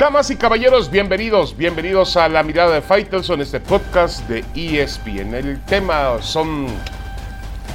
[0.00, 5.34] Damas y caballeros, bienvenidos, bienvenidos a la mirada de Faitelson, este podcast de ESPN.
[5.34, 6.68] El tema son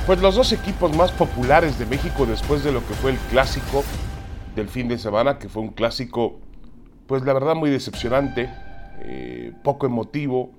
[0.08, 3.84] pues los dos equipos más populares de México después de lo que fue el clásico
[4.56, 6.40] del fin de semana, que fue un clásico,
[7.06, 8.50] pues la verdad muy decepcionante,
[9.02, 10.50] eh, poco emotivo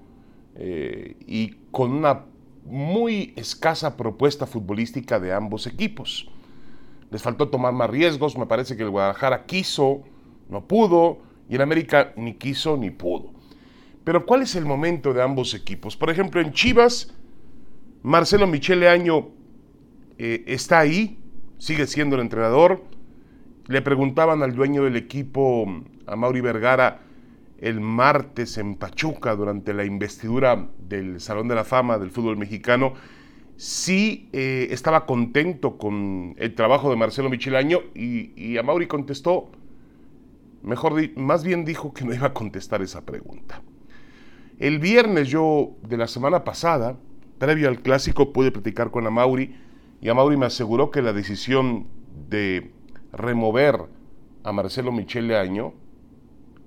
[0.55, 2.27] eh, y con una
[2.65, 6.29] muy escasa propuesta futbolística de ambos equipos.
[7.11, 10.05] Les faltó tomar más riesgos, me parece que el Guadalajara quiso,
[10.49, 13.33] no pudo, y el América ni quiso ni pudo.
[14.05, 15.97] Pero ¿cuál es el momento de ambos equipos?
[15.97, 17.13] Por ejemplo, en Chivas,
[18.03, 19.31] Marcelo Michele Año
[20.19, 21.19] eh, está ahí,
[21.59, 22.85] sigue siendo el entrenador.
[23.67, 25.67] Le preguntaban al dueño del equipo,
[26.07, 27.01] a Mauri Vergara,
[27.59, 32.95] el martes en Pachuca durante la investidura del Salón de la Fama del fútbol mexicano,
[33.57, 39.51] si eh, estaba contento con el trabajo de Marcelo Michelaño y, y a Mauri contestó,
[40.67, 43.63] mejor, más bien dijo que no iba a contestar esa pregunta.
[44.59, 46.97] El viernes yo de la semana pasada,
[47.39, 49.55] previo al clásico, pude platicar con Mauri
[50.01, 51.87] y Mauri me aseguró que la decisión
[52.29, 52.73] de
[53.13, 53.81] remover
[54.43, 55.73] a Marcelo Michele Año,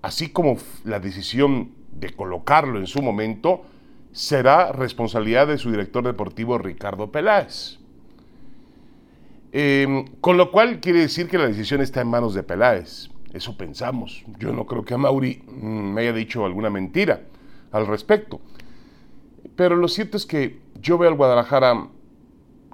[0.01, 3.63] así como la decisión de colocarlo en su momento,
[4.11, 7.79] será responsabilidad de su director deportivo Ricardo Peláez.
[9.51, 13.09] Em, con lo cual quiere decir que la decisión está en manos de Peláez.
[13.33, 14.23] Eso pensamos.
[14.39, 17.21] Yo no creo que a Mauri mm, me haya dicho alguna mentira
[17.71, 18.41] al respecto.
[19.55, 21.89] Pero lo cierto es que yo veo al Guadalajara,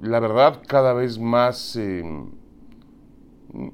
[0.01, 1.75] la verdad, cada vez más...
[1.75, 2.31] Em,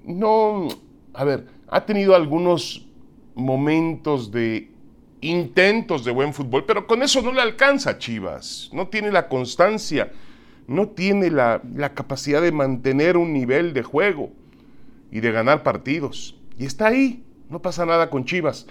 [0.06, 0.68] no,
[1.14, 2.88] a ver, ha tenido algunos
[3.36, 4.72] momentos de
[5.22, 8.70] intentos de buen fútbol, pero con eso no le alcanza Chivas.
[8.74, 10.12] No tiene la constancia,
[10.68, 14.32] no tiene la capacidad de mantener un nivel de juego
[15.12, 16.41] y de ganar partidos.
[16.62, 18.68] Y está ahí, no pasa nada con Chivas.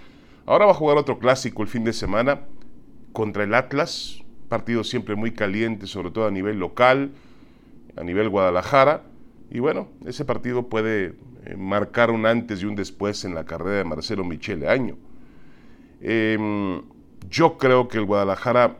[0.47, 2.43] Ahora va a jugar otro clásico el fin de semana
[3.13, 7.11] contra el Atlas, partido siempre muy caliente, sobre todo a nivel local,
[7.97, 9.03] a nivel Guadalajara.
[9.51, 13.79] Y bueno, ese partido puede eh, marcar un antes y un después en la carrera
[13.79, 14.97] de Marcelo Michele Año.
[16.01, 16.83] Em,
[17.29, 18.77] yo creo que el Guadalajara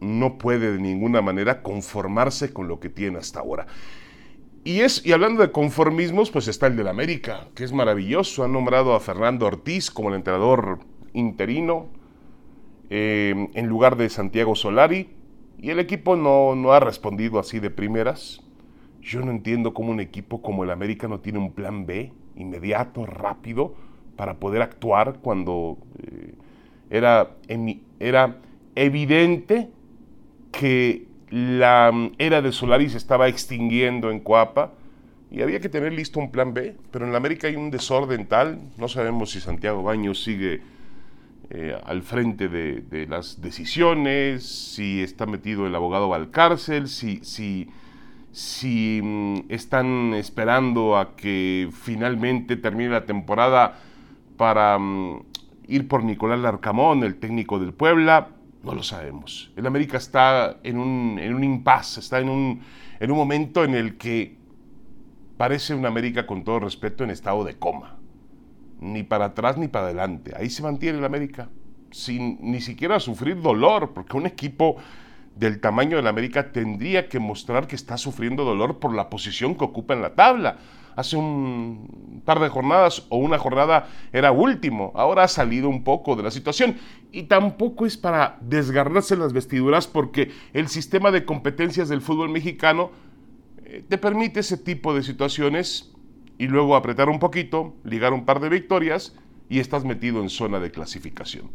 [0.00, 3.66] no puede de ninguna manera conformarse con lo que tiene hasta ahora.
[4.66, 8.42] Y, es, y hablando de conformismos, pues está el del América, que es maravilloso.
[8.42, 10.80] Han nombrado a Fernando Ortiz como el entrenador
[11.12, 11.86] interino
[12.90, 15.08] eh, en lugar de Santiago Solari.
[15.56, 18.42] Y el equipo no, no ha respondido así de primeras.
[19.00, 23.06] Yo no entiendo cómo un equipo como el América no tiene un plan B inmediato,
[23.06, 23.76] rápido,
[24.16, 26.34] para poder actuar cuando eh,
[26.90, 27.36] era,
[28.00, 28.40] era
[28.74, 29.70] evidente
[30.50, 34.72] que la mm, era de Solari se estaba extinguiendo en Coapa
[35.30, 38.26] y había que tener listo un plan B, pero en la América hay un desorden
[38.26, 40.60] tal, no sabemos si Santiago Baños sigue
[41.50, 47.68] eh, al frente de, las decisiones, si está metido el abogado Valcárcel, si, si,
[48.32, 53.78] si mm, están esperando a que finalmente termine la temporada
[54.36, 55.22] para mm,
[55.68, 58.28] ir por Nicolás Larcamón, el técnico del Puebla.
[58.66, 59.52] No lo sabemos.
[59.54, 62.60] El América está en un, en un impasse, está en un,
[62.98, 64.36] en un momento en el que
[65.36, 67.96] parece un América, con todo respeto, en estado de coma.
[68.80, 70.32] Ni para atrás ni para adelante.
[70.36, 71.48] Ahí se mantiene el América,
[71.92, 74.78] sin ni siquiera sufrir dolor, porque un equipo
[75.36, 79.64] del tamaño del América tendría que mostrar que está sufriendo dolor por la posición que
[79.64, 80.58] ocupa en la tabla
[80.96, 86.16] hace un par de jornadas o una jornada era último, ahora ha salido un poco
[86.16, 86.76] de la situación
[87.12, 92.90] y tampoco es para desgarrarse las vestiduras porque el sistema de competencias del fútbol mexicano
[93.64, 95.92] eh, te permite ese tipo de situaciones
[96.38, 99.14] y luego apretar un poquito, ligar un par de victorias
[99.48, 101.50] y estás metido en zona de clasificación.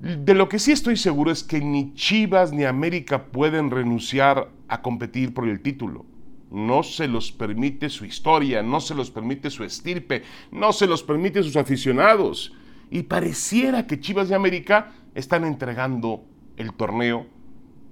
[0.00, 4.80] De lo que sí estoy seguro es que ni Chivas ni América pueden renunciar a
[4.80, 6.06] competir por el título
[6.50, 11.02] no se los permite su historia, no se los permite su estirpe, no se los
[11.02, 12.54] permite sus aficionados.
[12.90, 16.24] Y pareciera que Chivas de América están entregando
[16.56, 17.26] el torneo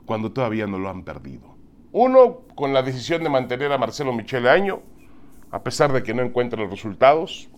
[0.07, 1.55] cuando todavía no lo han perdido.
[1.93, 4.81] Uno con la decisión de mantener a Marcelo Michele Año,
[5.51, 7.49] a pesar de que no encuentra los resultados,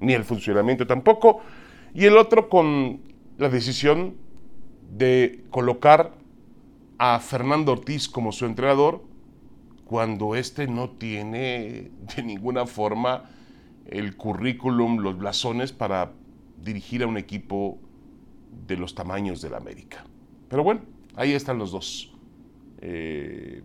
[0.00, 1.40] ni el funcionamiento tampoco,
[1.94, 3.00] y el otro con
[3.40, 4.16] la decisión
[4.92, 6.12] de colocar
[6.98, 9.02] a Fernando Ortiz como su entrenador
[9.86, 13.30] cuando éste no tiene de ninguna forma
[13.86, 16.12] el currículum, los blasones para
[16.62, 17.78] dirigir a un equipo
[18.66, 20.04] de los tamaños de la América.
[20.50, 20.82] Pero bueno,
[21.16, 22.12] ahí están los dos.
[22.82, 23.62] Eh,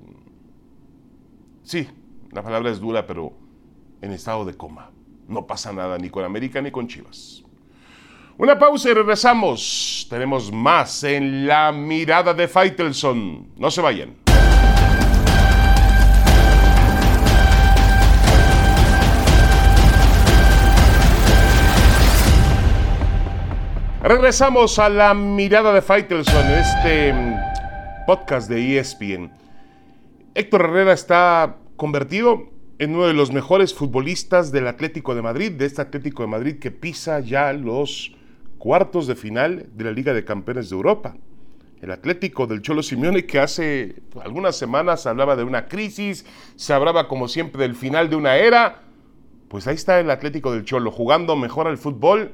[1.64, 1.86] sí,
[2.32, 3.34] la palabra es dura, pero
[4.02, 4.92] en estado de coma.
[5.28, 7.45] No pasa nada ni con América ni con Chivas.
[8.38, 10.08] Una pausa y regresamos.
[10.10, 13.48] Tenemos más en la mirada de Faitelson.
[13.56, 14.14] No se vayan.
[24.04, 27.36] Regresamos a la mirada de Faitelson, este mm,
[28.06, 29.32] podcast de ESPN.
[30.34, 32.50] Héctor Herrera está convertido
[32.80, 36.60] en uno de los mejores futbolistas del Atlético de Madrid, de este Atlético de Madrid
[36.60, 38.12] que pisa ya los
[38.58, 41.16] cuartos de final de la Liga de Campeones de Europa.
[41.82, 46.26] El Atlético del Cholo Simeone que hace algunas semanas hablaba de una crisis,
[46.56, 48.82] se hablaba como siempre del final de una era,
[49.50, 52.32] pues ahí está el Atlético del Cholo jugando mejor al fútbol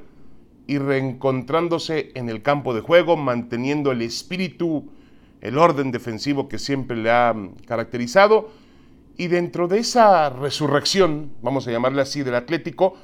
[0.67, 4.89] y reencontrándose en el campo de juego, manteniendo el espíritu,
[5.41, 7.35] el orden defensivo que siempre le ha
[7.65, 8.51] caracterizado.
[9.17, 12.95] Y dentro de esa resurrección, vamos a llamarle así, del Atlético,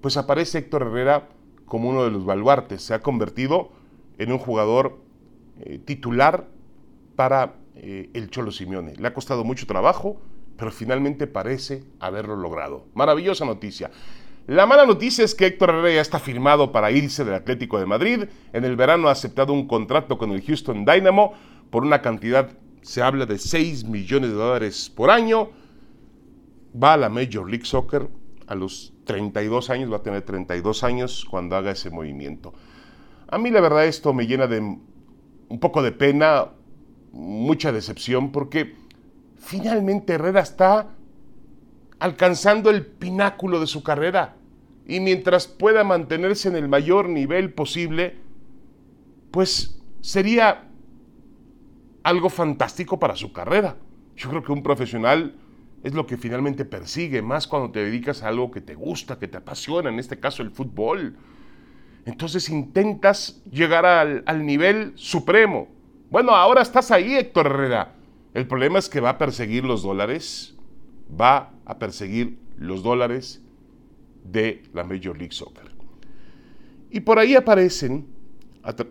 [0.00, 1.28] pues aparece Héctor Herrera
[1.70, 2.82] como uno de los baluartes.
[2.82, 3.70] Se ha convertido
[4.18, 4.98] en un jugador
[5.60, 6.48] eh, titular
[7.14, 8.96] para eh, el Cholo Simeone.
[8.96, 10.20] Le ha costado mucho trabajo,
[10.56, 12.86] pero finalmente parece haberlo logrado.
[12.94, 13.92] Maravillosa noticia.
[14.48, 17.86] La mala noticia es que Héctor Herrera ya está firmado para irse del Atlético de
[17.86, 18.24] Madrid.
[18.52, 21.34] En el verano ha aceptado un contrato con el Houston Dynamo
[21.70, 22.50] por una cantidad,
[22.82, 25.50] se habla de 6 millones de dólares por año.
[26.74, 28.08] Va a la Major League Soccer
[28.48, 32.54] a los 32 años, va a tener 32 años cuando haga ese movimiento.
[33.26, 36.50] A mí la verdad esto me llena de un poco de pena,
[37.10, 38.76] mucha decepción, porque
[39.36, 40.90] finalmente Herrera está
[41.98, 44.36] alcanzando el pináculo de su carrera
[44.86, 48.16] y mientras pueda mantenerse en el mayor nivel posible,
[49.32, 50.68] pues sería
[52.04, 53.76] algo fantástico para su carrera.
[54.16, 55.34] Yo creo que un profesional
[55.82, 59.28] es lo que finalmente persigue, más cuando te dedicas a algo que te gusta, que
[59.28, 61.16] te apasiona, en este caso el fútbol.
[62.04, 65.68] Entonces intentas llegar al, nivel supremo.
[66.10, 67.94] Bueno, ahora estás ahí, Héctor Herrera.
[68.34, 70.54] El problema es que va a perseguir los dólares,
[71.18, 73.42] va a perseguir los dólares
[74.24, 75.70] de la Major League Soccer.
[76.90, 78.06] Y por ahí aparecen,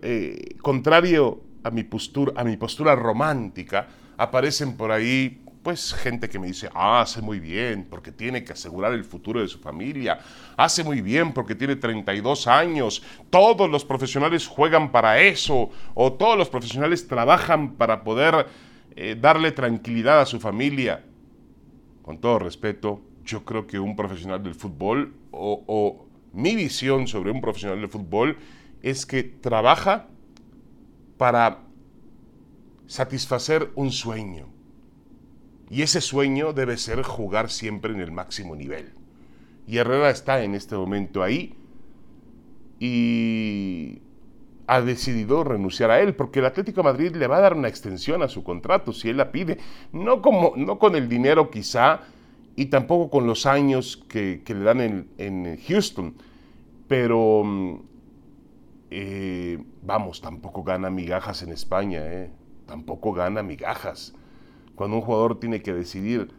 [0.02, 3.88] eh, contrario a mi, postura, a mi postura romántica,
[4.18, 8.54] aparecen por ahí pues gente que me dice, ah, hace muy bien porque tiene que
[8.54, 10.20] asegurar el futuro de su familia,
[10.58, 16.40] hace muy bien porque tiene 32 años, todos los profesionales juegan para eso, o todos
[16.40, 18.48] los profesionales trabajan para poder
[18.96, 21.04] eh, darle tranquilidad a su familia.
[22.02, 27.42] Con todo respeto, yo creo que un profesional del fútbol o, mi visión sobre un
[27.42, 28.38] profesional del fútbol
[28.82, 30.08] es que trabaja
[31.20, 31.60] para
[32.88, 34.59] satisfacer un sueño.
[35.70, 38.94] Y ese sueño debe ser jugar siempre en el máximo nivel.
[39.68, 41.56] Y Herrera está en este momento ahí
[42.80, 44.02] y
[44.66, 48.22] ha decidido renunciar a él, porque el Atlético Madrid le va a dar una extensión
[48.22, 49.58] a su contrato si él la pide,
[49.92, 52.02] no, como, no con el dinero quizá
[52.56, 56.14] y tampoco con los años que, le dan en, Houston.
[56.88, 57.76] Pero, mm,
[58.92, 62.32] eh, vamos, tampoco gana migajas en España, ¿eh?
[62.66, 64.14] tampoco gana migajas.
[64.80, 66.30] Cuando un jugador tiene que decidir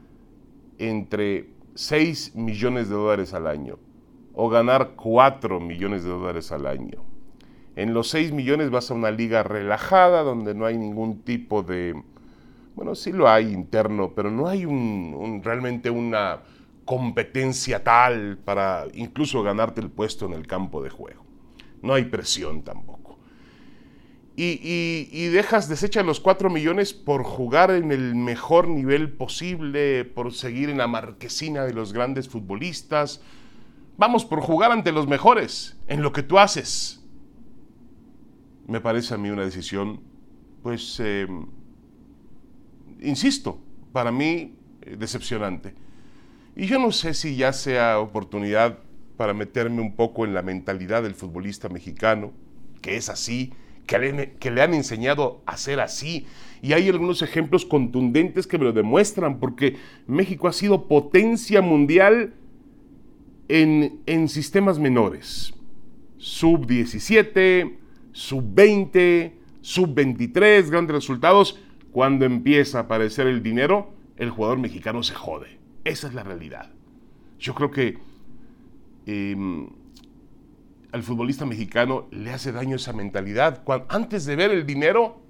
[0.78, 3.78] entre 6 millones de dólares al año
[4.32, 7.04] o ganar 4 millones de dólares al año.
[7.76, 12.02] En los 6 millones vas a una liga relajada donde no hay ningún tipo de
[12.74, 14.64] bueno, sí lo hay interno, pero no hay
[15.42, 16.38] realmente una
[16.86, 21.26] competencia tal para incluso ganarte el puesto en el campo de juego.
[21.82, 22.99] No hay presión tampoco.
[24.42, 30.70] Y, dejas, desechar los 4 millones por jugar en el mejor nivel posible, por seguir
[30.70, 33.20] en la marquesina de los grandes futbolistas.
[33.98, 37.04] Vamos, por jugar ante los mejores, en lo que tú haces.
[38.66, 40.00] Me parece a mí una decisión,
[40.62, 41.44] pues, em,
[43.02, 43.60] insisto,
[43.92, 45.74] para mí eh, decepcionante.
[46.56, 48.78] Y yo no sé si ya sea oportunidad
[49.18, 52.32] para meterme un poco en la mentalidad del futbolista mexicano,
[52.80, 53.52] que es así,
[53.90, 56.26] que le, han enseñado a ser así.
[56.62, 62.34] Y hay algunos ejemplos contundentes que me lo demuestran, porque México ha sido potencia mundial
[63.48, 65.54] en, en sistemas menores.
[66.18, 67.78] Sub 17,
[68.12, 71.58] sub 20, sub 23, grandes resultados
[71.90, 75.58] cuando empieza a aparecer el dinero, el jugador mexicano se jode.
[75.84, 76.70] Esa es la realidad.
[77.40, 77.98] Yo creo que
[79.06, 79.70] em,
[80.92, 83.62] al futbolista mexicano le hace daño esa mentalidad.
[83.64, 85.20] Cuando, antes de ver el dinero,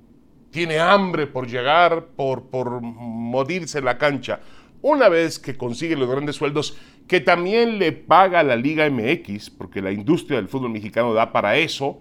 [0.50, 4.40] tiene hambre por llegar, por, por morirse en la cancha.
[4.83, 9.83] una vez que consigue los grandes sueldos que también le paga la Liga MX, porque
[9.83, 12.00] la industria del fútbol mexicano da para eso,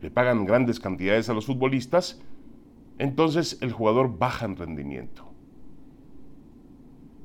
[0.00, 2.22] le pagan grandes cantidades a los futbolistas,
[2.98, 5.26] entonces el jugador baja en rendimiento.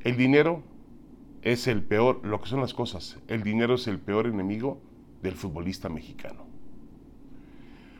[0.01, 0.63] El dinero
[1.43, 4.81] es el peor, lo que son las cosas, el dinero es el peor enemigo
[5.21, 6.47] del futbolista mexicano.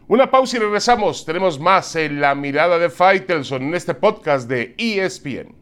[0.07, 1.23] Una pausa y regresamos.
[1.23, 5.59] Tenemos más en la mirada de Faitelson en este podcast de ESPN.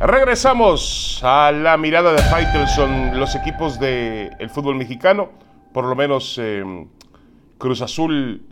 [0.00, 5.30] Regresamos a la mirada de Faitelson, los equipos del fútbol mexicano,
[5.72, 6.88] por lo menos em,
[7.56, 8.42] Cruz Azul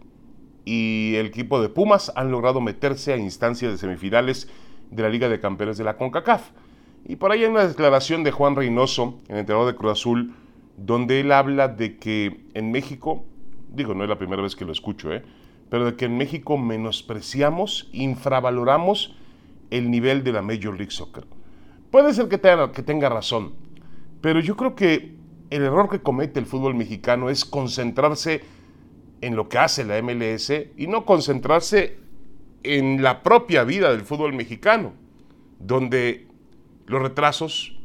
[0.65, 4.49] y el equipo de Pumas han logrado meterse a instancias de semifinales
[4.91, 6.51] de la Liga de Campeones de la CONCACAF.
[7.05, 10.35] Y por ahí hay una declaración de Juan Reynoso, el entrenador de Cruz Azul,
[10.77, 13.25] donde él habla de que en México,
[13.75, 15.23] digo, no es la primera vez que lo escucho, ¿eh?
[15.69, 19.17] pero de que en México menospreciamos, infravaloramos
[19.71, 21.25] el nivel de la Major League Soccer.
[21.91, 23.55] Puede ser que tenga, que tenga razón,
[24.21, 25.17] pero yo creo que
[25.51, 28.43] el error que comete el fútbol mexicano es concentrarse
[29.23, 31.97] en lo que hace la MLS y no concentrarse
[32.63, 34.93] en la propia vida del fútbol mexicano,
[35.59, 36.27] donde
[36.87, 37.79] los retrasos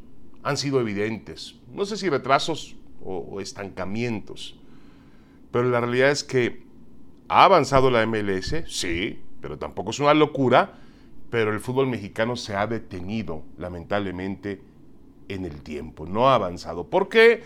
[0.44, 1.56] han sido evidentes.
[1.72, 4.60] No sé si retrasos o, estancamientos,
[5.52, 6.64] pero la realidad es que
[7.30, 10.74] ha avanzado la MLS, sí, pero tampoco es una locura
[11.30, 14.62] pero el fútbol mexicano se ha detenido, lamentablemente,
[15.28, 16.90] en el tiempo, no ha avanzado.
[16.90, 17.44] ¿Por qué?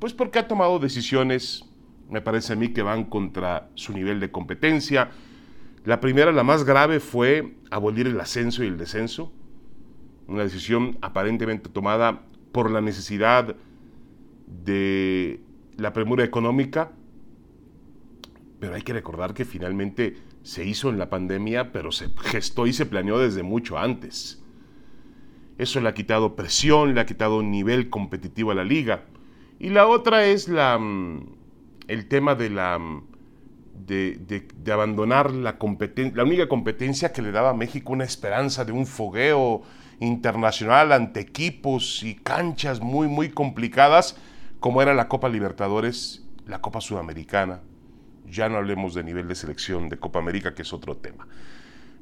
[0.00, 1.64] Pues porque ha tomado decisiones,
[2.10, 5.10] me parece a mí, que van contra su nivel de competencia.
[5.84, 9.32] La primera, la más grave, fue abolir el ascenso y el descenso,
[10.26, 13.56] una decisión aparentemente tomada por la necesidad
[14.46, 15.40] de
[15.76, 16.92] la premura económica,
[18.58, 22.72] pero hay que recordar que finalmente se hizo en la pandemia, pero se gestó y
[22.72, 24.42] se planeó desde mucho antes.
[25.58, 29.04] Eso le ha quitado presión, le ha quitado nivel competitivo a la liga.
[29.58, 31.39] Y la otra es la, mm,
[31.90, 33.02] el tema de la mm,
[33.86, 35.58] de, abandonar la,
[36.14, 39.62] la única competencia que le daba a México una esperanza de un fogueo
[39.98, 44.16] internacional ante equipos y canchas muy, muy complicadas,
[44.60, 47.62] como era la Copa Libertadores, la Copa Sudamericana,
[48.26, 51.26] ya no hablemos de nivel de selección de Copa América, que es otro tema.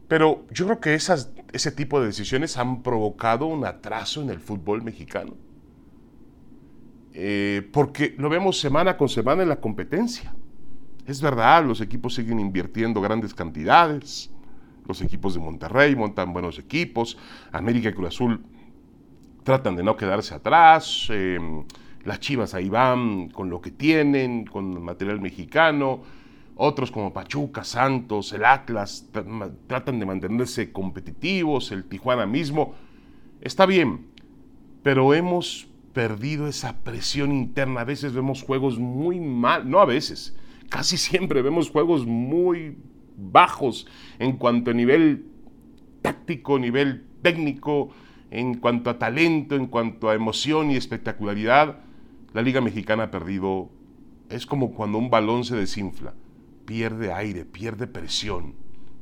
[0.09, 4.40] Pero yo creo que esas, ese tipo de decisiones han provocado un atraso en el
[4.40, 5.35] fútbol mexicano.
[7.14, 10.34] Eh, porque lo vemos semana con semana en la competencia.
[11.06, 14.30] Es verdad, los equipos siguen invirtiendo grandes cantidades.
[14.86, 17.18] Los equipos de Monterrey montan buenos equipos.
[17.52, 18.44] América y Cruz Azul
[19.42, 21.08] tratan de no quedarse atrás.
[21.10, 21.38] Eh,
[22.04, 26.02] las Chivas ahí van con lo que tienen, con material mexicano.
[26.56, 29.08] Otros como Pachuca, Santos, el Atlas
[29.68, 32.74] tratan de mantenerse competitivos, el Tijuana mismo.
[33.40, 34.08] Está bien,
[34.82, 37.83] pero hemos perdido esa presión interna.
[37.83, 40.37] A veces vemos juegos muy mal, no a veces,
[40.68, 42.76] casi siempre vemos juegos muy
[43.16, 43.87] bajos
[44.18, 45.26] en cuanto a nivel
[46.02, 47.90] táctico, nivel técnico,
[48.30, 51.80] en cuanto a talento, en cuanto a emoción y espectacularidad.
[52.33, 53.71] La Liga Mexicana ha perdido,
[54.28, 56.14] es como cuando un balón se desinfla
[56.68, 58.52] pierde aire, pierde presión.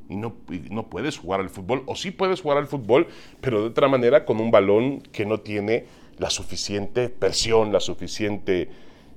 [0.08, 0.36] Y no,
[0.70, 3.08] no puedes jugar al fútbol, o sí puedes jugar al fútbol,
[3.40, 5.86] pero de otra manera con un balón que no tiene
[6.18, 8.70] la suficiente presión, la suficiente,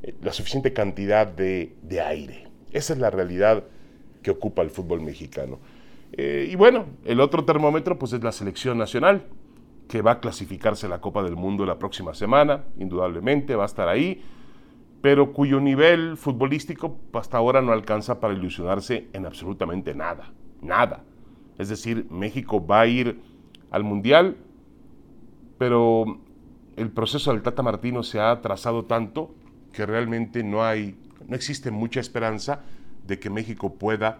[0.03, 1.75] eh, la suficiente cantidad de,
[2.06, 2.48] aire.
[2.72, 3.63] Esa es la realidad
[4.22, 5.60] que ocupa el fútbol mexicano.
[6.13, 9.24] Eh, y bueno, el otro termómetro pues es la selección nacional,
[9.88, 13.65] que va a clasificarse a la Copa del Mundo la próxima semana, indudablemente, va a
[13.65, 14.22] estar ahí
[15.01, 21.03] pero cuyo nivel futbolístico hasta ahora no alcanza para ilusionarse en absolutamente nada, nada.
[21.58, 23.20] Es decir, México va a ir
[23.72, 24.38] al Mundial,
[25.58, 26.20] pero
[26.79, 29.36] el proceso del Tata Martino se ha atrasado tanto
[29.74, 30.95] que realmente no hay,
[31.27, 32.62] no existe mucha esperanza
[33.05, 34.19] de que México pueda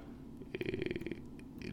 [0.53, 1.21] eh,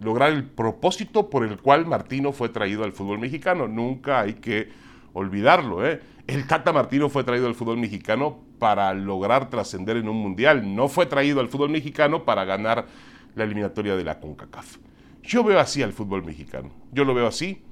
[0.00, 3.66] lograr el propósito por el cual Martino fue traído al fútbol mexicano.
[3.66, 4.68] Nunca hay que
[5.12, 5.84] olvidarlo.
[5.84, 6.00] ¿eh?
[6.26, 10.74] El Tata Martino fue traído al fútbol mexicano para lograr trascender en un mundial.
[10.74, 12.86] No fue traído al fútbol mexicano para ganar
[13.34, 14.76] la eliminatoria de la CONCACAF.
[15.22, 16.70] Yo veo así al fútbol mexicano.
[16.92, 17.62] Yo lo veo así.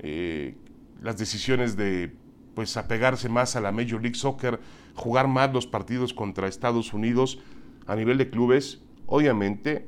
[0.00, 0.54] Eh,
[1.02, 2.16] las decisiones de
[2.54, 4.60] pues apegarse más a la Major League Soccer,
[4.94, 7.38] jugar más los partidos contra Estados Unidos
[7.86, 9.86] a nivel de clubes, obviamente,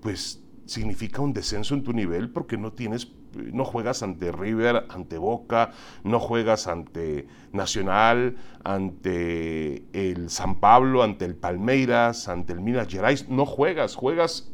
[0.00, 5.18] pues significa un descenso en tu nivel porque no tienes no juegas ante River, ante
[5.18, 5.72] Boca,
[6.04, 13.28] no juegas ante Nacional, ante el San Pablo, ante el Palmeiras, ante el Minas Gerais.
[13.28, 14.50] No juegas, juegas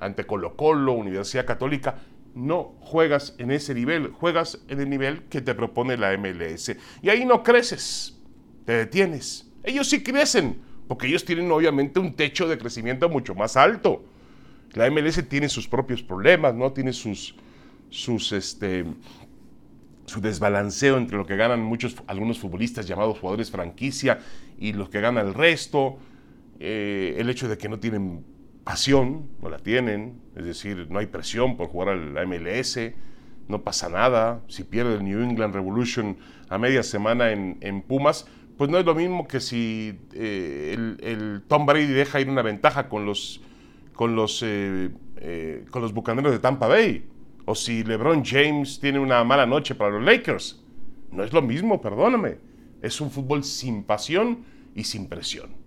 [0.00, 1.96] ante Colo Colo, Universidad Católica.
[2.36, 6.76] No juegas en ese nivel, juegas en el nivel que te propone la MLS.
[7.00, 8.20] Y ahí no creces,
[8.66, 9.50] te detienes.
[9.64, 14.04] Ellos sí crecen, porque ellos tienen obviamente un techo de crecimiento mucho más alto.
[14.74, 16.72] La MLS tiene sus propios problemas, ¿no?
[16.72, 17.34] Tiene sus,
[17.88, 18.84] sus, este,
[20.04, 24.20] su desbalanceo entre lo que ganan muchos, algunos futbolistas llamados jugadores franquicia
[24.58, 25.96] y los que gana el resto,
[26.60, 28.35] eh, el hecho de que no tienen
[28.66, 32.80] pasión, no la tienen, es decir, no hay presión por jugar al la MLS,
[33.46, 36.16] no pasa nada, si pierde el New England Revolution
[36.48, 38.26] a media semana en, Pumas,
[38.58, 42.88] pues no es lo mismo que si eh, el, Tom Brady deja ir una ventaja
[42.88, 43.40] con los,
[43.94, 44.90] con los, eh,
[45.70, 47.06] con los Bucaneros de Tampa Bay
[47.44, 50.60] o si LeBron James tiene una mala noche para los Lakers.
[51.12, 52.38] No es lo mismo, perdóname.
[52.82, 54.44] Es un fútbol sin pasión
[54.74, 55.65] y sin presión.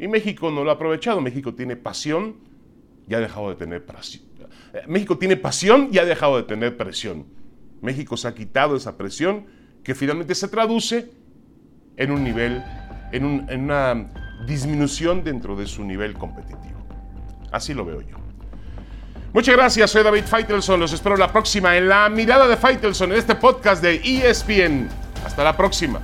[0.00, 1.20] Y México no lo ha aprovechado.
[1.20, 2.36] México tiene pasión
[3.06, 4.22] y ha dejado de tener presión.
[4.88, 7.26] México tiene pasión y ha dejado de tener presión.
[7.82, 9.46] México se ha quitado esa presión
[9.84, 11.10] que finalmente se traduce
[11.96, 12.62] en un nivel,
[13.12, 14.10] en, en una
[14.46, 16.80] disminución dentro de su nivel competitivo.
[17.52, 18.16] Así lo veo yo.
[19.34, 20.80] Muchas gracias, soy David Faitelson.
[20.80, 24.88] Los espero la próxima en la mirada de Faitelson en este podcast de ESPN.
[25.24, 26.00] Hasta la próxima.